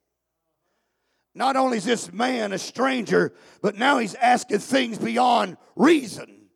[1.37, 6.47] Not only is this man a stranger, but now he's asking things beyond reason.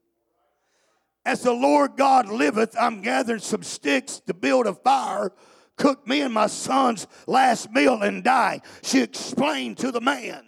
[1.27, 5.33] As the Lord God liveth, I'm gathering some sticks to build a fire,
[5.77, 8.63] cook me and my son's last meal, and die.
[8.83, 10.47] She explained to the man.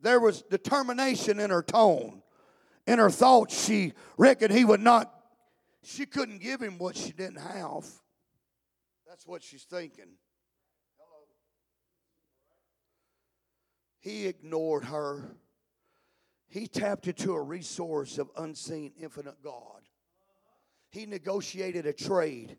[0.00, 2.22] There was determination in her tone.
[2.86, 5.12] In her thoughts, she reckoned he would not,
[5.82, 7.84] she couldn't give him what she didn't have.
[9.06, 10.16] That's what she's thinking.
[14.06, 15.34] He ignored her.
[16.46, 19.82] He tapped into a resource of unseen, infinite God.
[20.90, 22.56] He negotiated a trade,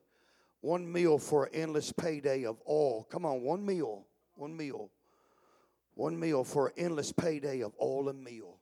[0.59, 3.07] one meal for an endless payday of all.
[3.09, 4.91] Come on, one meal, one meal,
[5.93, 8.59] one meal for an endless payday of all a meal.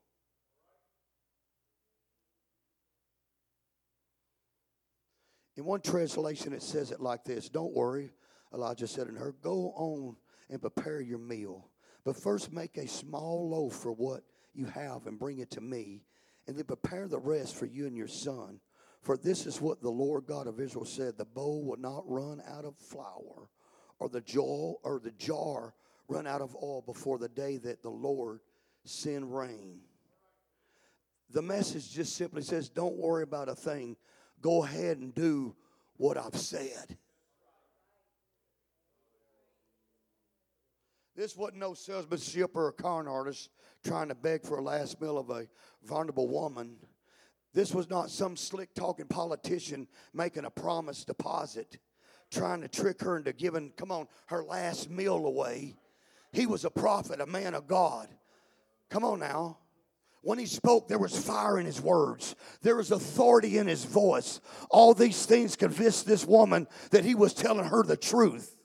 [5.58, 8.12] In one translation, it says it like this Don't worry,
[8.54, 10.18] Elijah said to her, Go on
[10.52, 11.68] and prepare your meal.
[12.06, 16.04] But first, make a small loaf for what you have and bring it to me,
[16.48, 18.60] and then prepare the rest for you and your son.
[19.02, 22.42] For this is what the Lord God of Israel said: the bowl will not run
[22.48, 23.50] out of flour,
[24.00, 25.74] or the jar or the jar
[26.08, 28.40] run out of oil before the day that the Lord
[28.84, 29.80] send rain.
[31.32, 33.98] The message just simply says, Don't worry about a thing.
[34.42, 35.56] Go ahead and do
[35.98, 36.98] what I've said.
[41.16, 43.50] This wasn't no salesmanship or a con artist
[43.86, 45.48] trying to beg for a last meal of a
[45.84, 46.76] vulnerable woman.
[47.54, 51.78] This was not some slick talking politician making a promise deposit,
[52.30, 55.76] trying to trick her into giving, come on, her last meal away.
[56.34, 58.10] He was a prophet, a man of God.
[58.90, 59.60] Come on now.
[60.22, 62.36] When he spoke, there was fire in his words.
[62.62, 64.42] There was authority in his voice.
[64.70, 68.56] All these things convinced this woman that he was telling her the truth.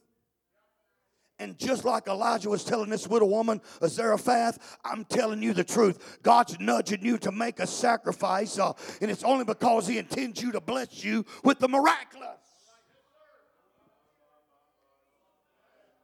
[1.40, 6.18] And just like Elijah was telling this widow woman, Zarephath, I'm telling you the truth.
[6.22, 10.52] God's nudging you to make a sacrifice, uh, and it's only because He intends you
[10.52, 12.28] to bless you with the miraculous.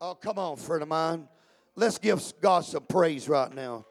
[0.01, 1.29] Oh, come on, friend of mine.
[1.75, 3.85] Let's give God some praise right now.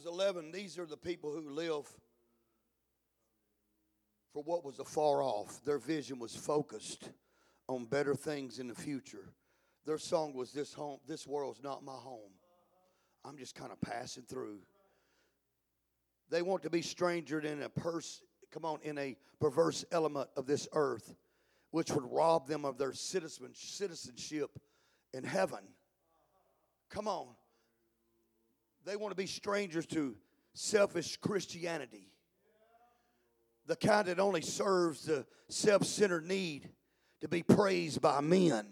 [0.00, 1.86] Hebrews 11, these are the people who live
[4.32, 5.62] for what was afar off.
[5.64, 7.10] Their vision was focused
[7.68, 9.34] on better things in the future.
[9.84, 12.32] Their song was this home, this world's not my home.
[13.24, 14.60] I'm just kind of passing through.
[16.30, 20.46] They want to be strangered in a purse, come on, in a perverse element of
[20.46, 21.14] this earth,
[21.72, 24.50] which would rob them of their citizenship
[25.12, 25.60] in heaven.
[26.88, 27.26] Come on.
[28.84, 30.16] They want to be strangers to
[30.54, 32.12] selfish Christianity,
[33.66, 36.68] the kind that only serves the self centered need
[37.20, 38.66] to be praised by men.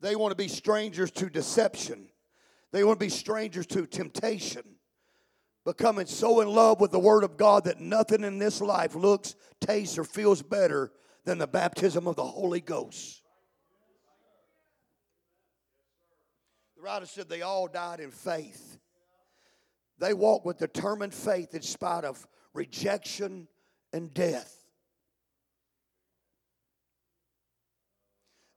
[0.00, 2.08] They want to be strangers to deception.
[2.72, 4.62] They want to be strangers to temptation.
[5.64, 9.34] Becoming so in love with the Word of God that nothing in this life looks,
[9.60, 10.92] tastes, or feels better
[11.24, 13.23] than the baptism of the Holy Ghost.
[16.84, 18.78] Writer said they all died in faith.
[19.98, 23.48] They walked with determined faith in spite of rejection
[23.92, 24.54] and death.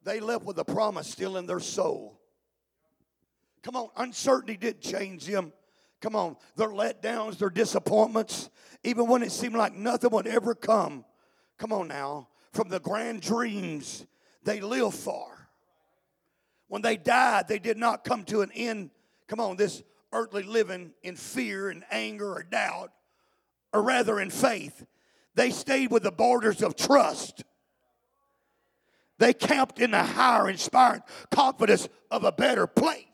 [0.03, 2.19] They left with a promise still in their soul.
[3.63, 5.53] Come on, uncertainty didn't change them.
[6.01, 8.49] Come on, their letdowns, their disappointments,
[8.83, 11.05] even when it seemed like nothing would ever come.
[11.57, 14.05] Come on now, from the grand dreams
[14.43, 15.36] they lived for.
[16.67, 18.91] When they died, they did not come to an end,
[19.27, 22.91] come on, this earthly living in fear and anger or doubt,
[23.73, 24.85] or rather in faith.
[25.35, 27.43] They stayed with the borders of trust.
[29.19, 33.05] They camped in the higher, inspired confidence of a better place.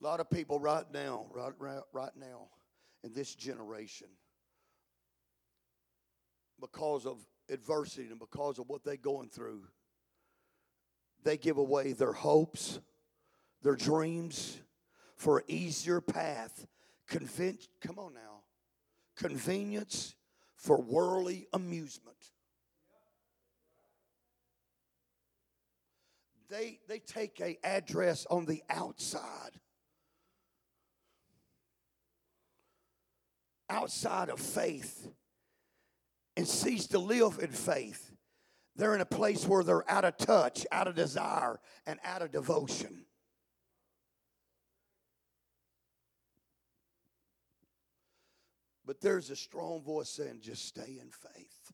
[0.00, 2.48] A lot of people right now, right, right, right now,
[3.02, 4.06] in this generation,
[6.60, 7.18] because of
[7.50, 9.62] adversity and because of what they're going through,
[11.24, 12.80] they give away their hopes,
[13.62, 14.58] their dreams
[15.16, 16.66] for an easier path.
[17.08, 18.42] Convince, come on now.
[19.16, 20.14] Convenience
[20.56, 22.16] for worldly amusement.
[26.48, 29.60] They, they take a address on the outside
[33.68, 35.08] outside of faith
[36.36, 38.12] and cease to live in faith,
[38.76, 42.30] they're in a place where they're out of touch, out of desire, and out of
[42.30, 43.06] devotion.
[48.84, 51.72] But there's a strong voice saying, just stay in faith.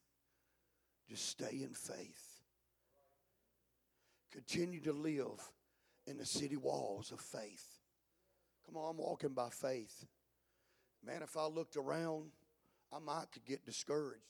[1.08, 2.40] Just stay in faith.
[4.32, 5.50] Continue to live
[6.06, 7.80] in the city walls of faith.
[8.64, 10.06] Come on, I'm walking by faith.
[11.04, 12.30] Man, if I looked around,
[12.90, 14.22] I might could get discouraged.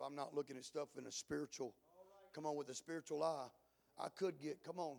[0.00, 1.74] If I'm not looking at stuff in a spiritual,
[2.34, 3.48] come on, with a spiritual eye,
[3.98, 4.96] I could get, come on,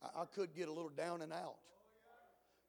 [0.00, 1.56] I, I could get a little down and out.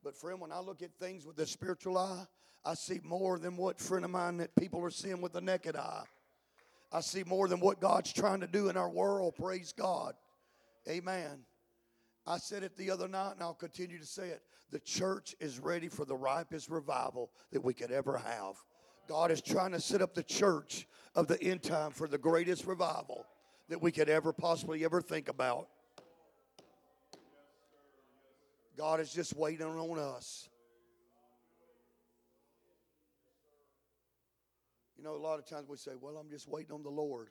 [0.03, 2.25] But friend, when I look at things with the spiritual eye,
[2.65, 5.75] I see more than what friend of mine that people are seeing with the naked
[5.75, 6.01] eye.
[6.91, 9.35] I see more than what God's trying to do in our world.
[9.35, 10.15] Praise God.
[10.89, 11.43] Amen.
[12.25, 14.41] I said it the other night and I'll continue to say it.
[14.71, 18.55] The church is ready for the ripest revival that we could ever have.
[19.07, 22.65] God is trying to set up the church of the end time for the greatest
[22.65, 23.25] revival
[23.69, 25.67] that we could ever possibly ever think about.
[28.77, 30.49] God is just waiting on us.
[34.97, 37.29] You know, a lot of times we say, Well, I'm just waiting on the Lord.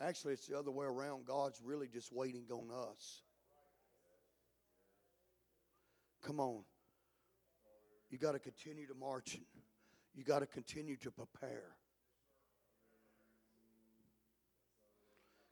[0.00, 1.26] Actually, it's the other way around.
[1.26, 3.22] God's really just waiting on us.
[6.22, 6.64] Come on.
[8.10, 9.38] You got to continue to march.
[10.14, 11.76] You got to continue to prepare.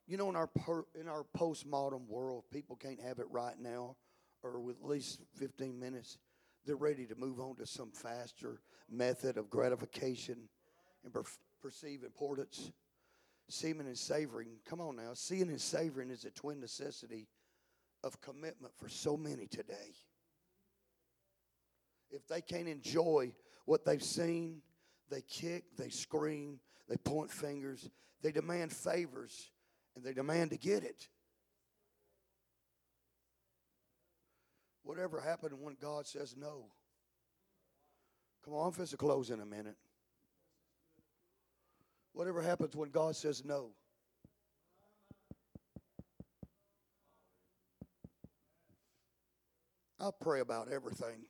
[0.07, 3.97] You know, in our per, in our postmodern world, people can't have it right now,
[4.43, 6.19] or with at least 15 minutes.
[6.65, 8.61] They're ready to move on to some faster
[8.91, 10.49] method of gratification
[11.05, 11.25] and per-
[11.61, 12.71] perceive importance.
[13.49, 14.49] Seeming and savoring.
[14.69, 15.11] Come on now.
[15.15, 17.27] Seeing and savoring is a twin necessity
[18.05, 19.95] of commitment for so many today
[22.13, 23.33] if they can't enjoy
[23.65, 24.63] what they've seen,
[25.11, 26.59] they kick, they scream,
[26.89, 27.89] they point fingers,
[28.23, 29.51] they demand favors,
[29.95, 31.09] and they demand to get it.
[34.83, 36.67] Whatever happened when God says no?
[38.45, 39.77] Come on, I'm supposed to close in a minute.
[42.13, 43.71] Whatever happens when God says no?
[50.01, 51.25] I pray about everything.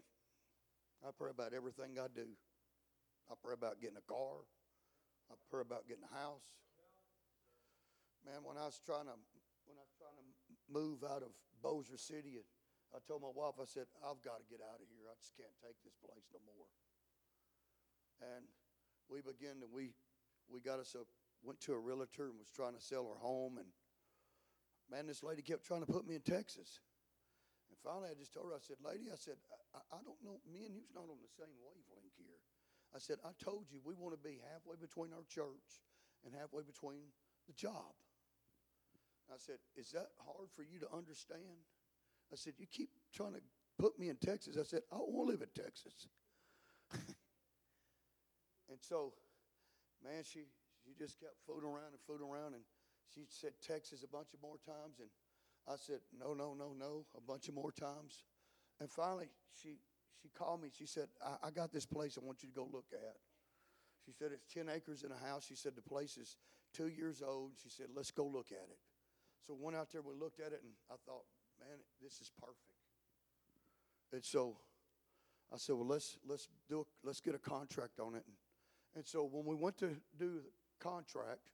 [1.03, 2.31] I pray about everything I do.
[3.31, 4.47] I pray about getting a car.
[5.31, 6.47] I pray about getting a house.
[8.23, 9.19] Man, when I was trying to
[9.67, 10.27] when I was trying to
[10.71, 12.39] move out of Bossier City,
[12.95, 15.11] I told my wife, I said, I've got to get out of here.
[15.11, 16.71] I just can't take this place no more.
[18.23, 18.47] And
[19.11, 19.91] we began to we
[20.47, 21.03] we got us a
[21.43, 23.67] went to a realtor and was trying to sell her home and
[24.91, 26.79] man, this lady kept trying to put me in Texas.
[27.83, 29.37] Finally, I just told her, I said, Lady, I said,
[29.75, 32.39] I, I don't know, me and you's not on the same wavelength here.
[32.95, 35.83] I said, I told you we want to be halfway between our church
[36.23, 37.11] and halfway between
[37.51, 37.91] the job.
[39.33, 41.65] I said, Is that hard for you to understand?
[42.33, 43.43] I said, You keep trying to
[43.79, 44.57] put me in Texas.
[44.61, 46.09] I said, I don't want to live in Texas.
[48.69, 49.15] and so,
[50.05, 50.45] man, she,
[50.85, 52.55] she just kept fooling around and fooling around.
[52.55, 52.63] And
[53.15, 55.01] she said Texas a bunch of more times.
[55.01, 55.09] And
[55.69, 58.25] I said, no, no, no, no, a bunch of more times.
[58.81, 59.79] And finally, she,
[60.21, 60.69] she called me.
[60.77, 63.17] She said, I, I got this place I want you to go look at.
[64.05, 65.47] She said, it's 10 acres and a house.
[65.47, 66.37] She said, the place is
[66.75, 67.53] two years old.
[67.63, 68.79] She said, let's go look at it.
[69.47, 71.25] So we went out there, we looked at it, and I thought,
[71.61, 72.59] man, this is perfect.
[74.13, 74.57] And so
[75.53, 78.25] I said, well, let's, let's, do a, let's get a contract on it.
[78.27, 78.37] And,
[78.97, 79.89] and so when we went to
[80.19, 80.51] do the
[80.81, 81.51] contract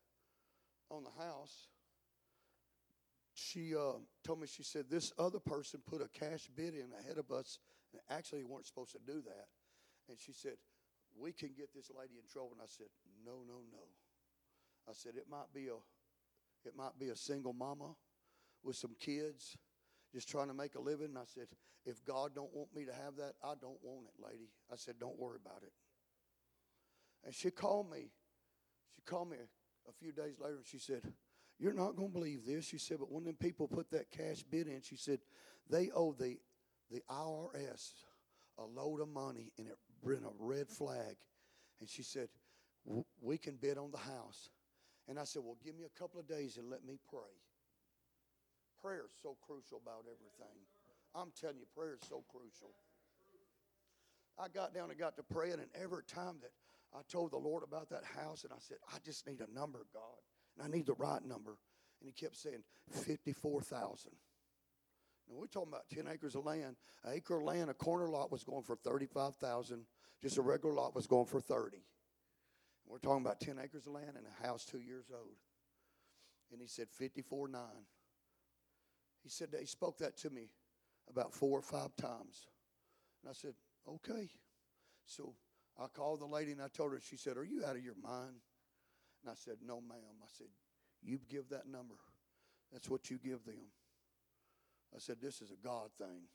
[0.91, 1.69] on the house,
[3.39, 3.93] she uh,
[4.25, 7.59] told me, she said, this other person put a cash bid in ahead of us,
[7.93, 9.47] and actually weren't supposed to do that.
[10.09, 10.55] And she said,
[11.17, 12.51] we can get this lady in trouble.
[12.53, 12.87] And I said,
[13.25, 13.85] no, no, no.
[14.89, 15.79] I said, it might be a,
[16.67, 17.95] it might be a single mama
[18.63, 19.57] with some kids.
[20.13, 21.09] just trying to make a living.
[21.09, 21.47] And I said,
[21.85, 24.49] if God don't want me to have that, I don't want it, lady.
[24.73, 25.73] I said, don't worry about it.
[27.25, 28.11] And she called me.
[28.95, 31.03] She called me a, a few days later and she said,
[31.59, 32.65] You're not going to believe this.
[32.65, 35.19] She said, But when them people put that cash bid in, she said,
[35.69, 36.39] they owe the,
[36.91, 37.93] the IRS
[38.59, 41.17] a load of money and it been a red flag.
[41.81, 42.29] And she said,
[43.21, 44.51] We can bid on the house.
[45.09, 47.35] And I said, Well, give me a couple of days and let me pray.
[48.83, 50.57] Prayer is so crucial about everything.
[51.15, 52.71] I'm telling you, prayer is so crucial.
[54.39, 56.53] I got down and got to praying, and every time that
[56.95, 59.81] I told the Lord about that house, and I said, I just need a number,
[59.93, 60.23] God.
[60.59, 61.57] And I need the right number.
[62.01, 64.11] And he kept saying, 54,000.
[65.29, 66.77] Now, we're talking about 10 acres of land.
[67.05, 69.85] An acre of land, a corner lot was going for 35,000.
[70.23, 71.79] Just a regular lot was going for 30.
[72.87, 75.37] We're talking about 10 acres of land and a house two years old.
[76.51, 77.61] And he said 54 9.
[79.23, 80.49] He said that he spoke that to me
[81.11, 82.49] about four or five times.
[83.23, 83.53] And I said,
[83.87, 84.31] okay.
[85.05, 85.35] So
[85.79, 87.97] I called the lady and I told her, she said, Are you out of your
[88.03, 88.41] mind?
[89.29, 90.23] And I said, No, ma'am.
[90.23, 90.47] I said,
[91.03, 91.97] You give that number.
[92.73, 93.69] That's what you give them.
[94.95, 96.29] I said, This is a God thing.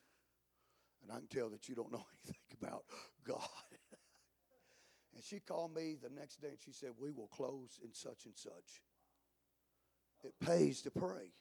[1.02, 2.84] And I can tell that you don't know anything about
[3.26, 3.40] God.
[5.12, 8.26] and she called me the next day and she said, We will close in such
[8.26, 8.80] and such.
[10.22, 11.32] It pays to pray.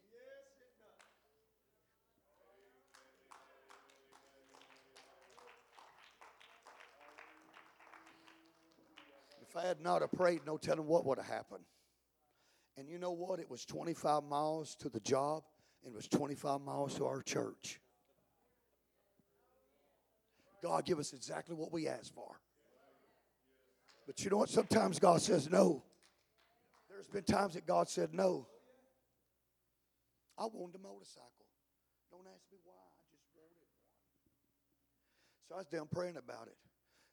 [9.54, 11.64] If I had not have prayed, no telling what would have happened.
[12.76, 13.40] And you know what?
[13.40, 15.44] It was 25 miles to the job,
[15.84, 17.80] and it was 25 miles to our church.
[20.64, 22.40] God give us exactly what we asked for.
[24.08, 24.50] But you know what?
[24.50, 25.84] Sometimes God says no.
[26.90, 28.48] There's been times that God said no.
[30.38, 31.30] I wanted a motorcycle.
[32.10, 32.74] Don't ask me why.
[32.74, 33.70] I just wanted one.
[35.48, 36.58] So I was down praying about it.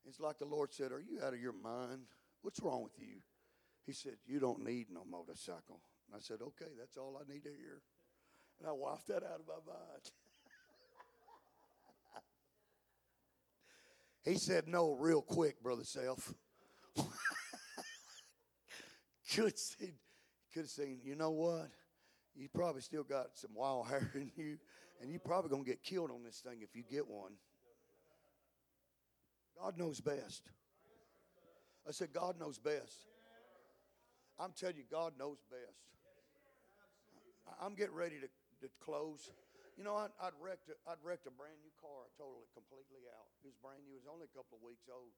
[0.09, 2.07] It's like the Lord said, Are you out of your mind?
[2.43, 3.21] What's wrong with you?
[3.87, 5.81] He said, You don't need no motorcycle.
[6.07, 7.83] And I said, Okay, that's all I need to hear.
[8.59, 10.11] And I wiped that out of my mind.
[14.25, 16.35] he said, No, real quick, Brother Self.
[19.35, 19.93] could see,
[20.53, 21.69] could have seen, you know what?
[22.35, 24.59] You probably still got some wild hair in you,
[25.01, 27.33] and you're probably to get killed on this thing if you get one.
[29.61, 30.51] God knows best.
[31.89, 33.07] I said, God knows best.
[34.39, 35.85] I'm telling you, God knows best.
[37.61, 38.29] I'm getting ready to,
[38.65, 39.29] to close.
[39.77, 42.05] You know, I'd, I'd, wrecked a, I'd wrecked a brand new car.
[42.05, 43.29] I totaled it completely out.
[43.45, 43.97] It was brand new.
[43.97, 45.13] It was only a couple of weeks old.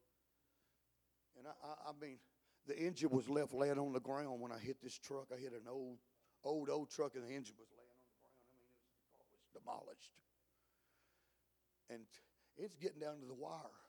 [1.38, 2.18] And I, I, I mean,
[2.66, 5.30] the engine was left laying on the ground when I hit this truck.
[5.34, 5.98] I hit an old,
[6.46, 8.38] old, old truck, and the engine was laying on the ground.
[8.38, 10.14] I mean, it was, the car was demolished.
[11.90, 12.06] And
[12.54, 13.81] it's getting down to the wire.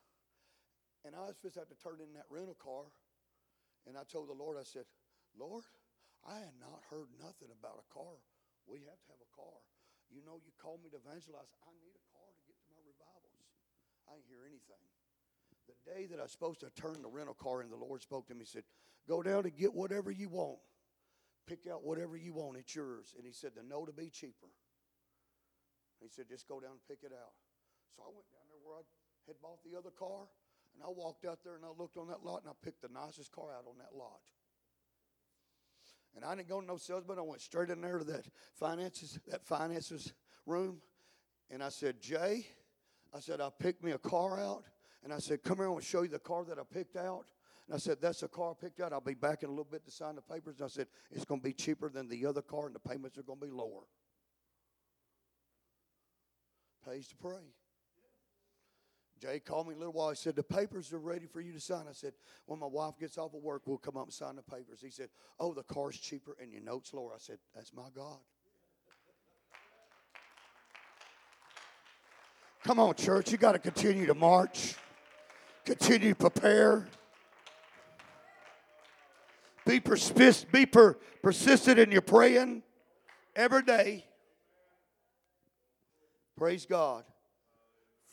[1.04, 2.88] And I was supposed to have to turn in that rental car.
[3.84, 4.88] And I told the Lord, I said,
[5.36, 5.68] Lord,
[6.24, 8.16] I had not heard nothing about a car.
[8.64, 9.60] We have to have a car.
[10.08, 11.52] You know, you called me to evangelize.
[11.68, 13.44] I need a car to get to my revivals.
[14.08, 14.84] I didn't hear anything.
[15.68, 18.28] The day that I was supposed to turn the rental car in, the Lord spoke
[18.32, 18.48] to me.
[18.48, 18.64] He said,
[19.04, 20.64] Go down and get whatever you want.
[21.44, 22.56] Pick out whatever you want.
[22.56, 23.12] It's yours.
[23.18, 24.48] And he said, The no to be cheaper.
[26.00, 27.36] He said, Just go down and pick it out.
[27.96, 28.84] So I went down there where I
[29.28, 30.32] had bought the other car.
[30.74, 32.90] And I walked out there and I looked on that lot and I picked the
[32.90, 34.22] nicest car out on that lot.
[36.16, 37.18] And I didn't go to no salesman.
[37.18, 40.14] I went straight in there to that finances, that finances
[40.46, 40.78] room.
[41.50, 42.48] And I said, Jay,
[43.14, 44.66] I said, I picked me a car out.
[45.04, 46.96] And I said, come here, I want to show you the car that I picked
[46.96, 47.26] out.
[47.68, 48.94] And I said, that's the car I picked out.
[48.94, 50.56] I'll be back in a little bit to sign the papers.
[50.58, 53.18] And I said, it's going to be cheaper than the other car and the payments
[53.18, 53.84] are going to be lower.
[56.86, 57.54] Pays to pray.
[59.24, 60.10] Jay called me a little while.
[60.10, 61.86] He said, The papers are ready for you to sign.
[61.90, 62.12] I said,
[62.46, 64.82] When my wife gets off of work, we'll come up and sign the papers.
[64.82, 65.08] He said,
[65.40, 67.12] Oh, the car's cheaper and your note's lower.
[67.16, 68.18] I said, That's my God.
[72.66, 73.32] Come on, church.
[73.32, 74.76] You got to continue to march,
[75.64, 76.86] continue to prepare.
[79.66, 82.62] Be, persist, be per, persistent in your praying
[83.38, 84.04] every day.
[86.36, 87.06] Praise God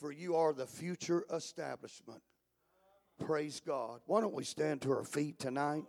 [0.01, 2.23] for you are the future establishment.
[3.19, 4.01] Praise God.
[4.07, 5.85] Why don't we stand to our feet tonight?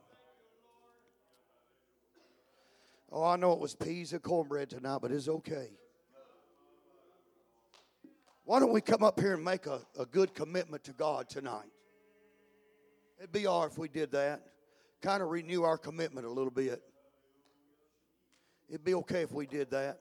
[3.10, 5.70] Oh, I know it was peas and cornbread tonight, but it's okay.
[8.44, 11.70] Why don't we come up here and make a, a good commitment to God tonight?
[13.18, 14.42] It'd be all right if we did that.
[15.02, 16.82] Kind of renew our commitment a little bit.
[18.68, 20.00] It'd be okay if we did that.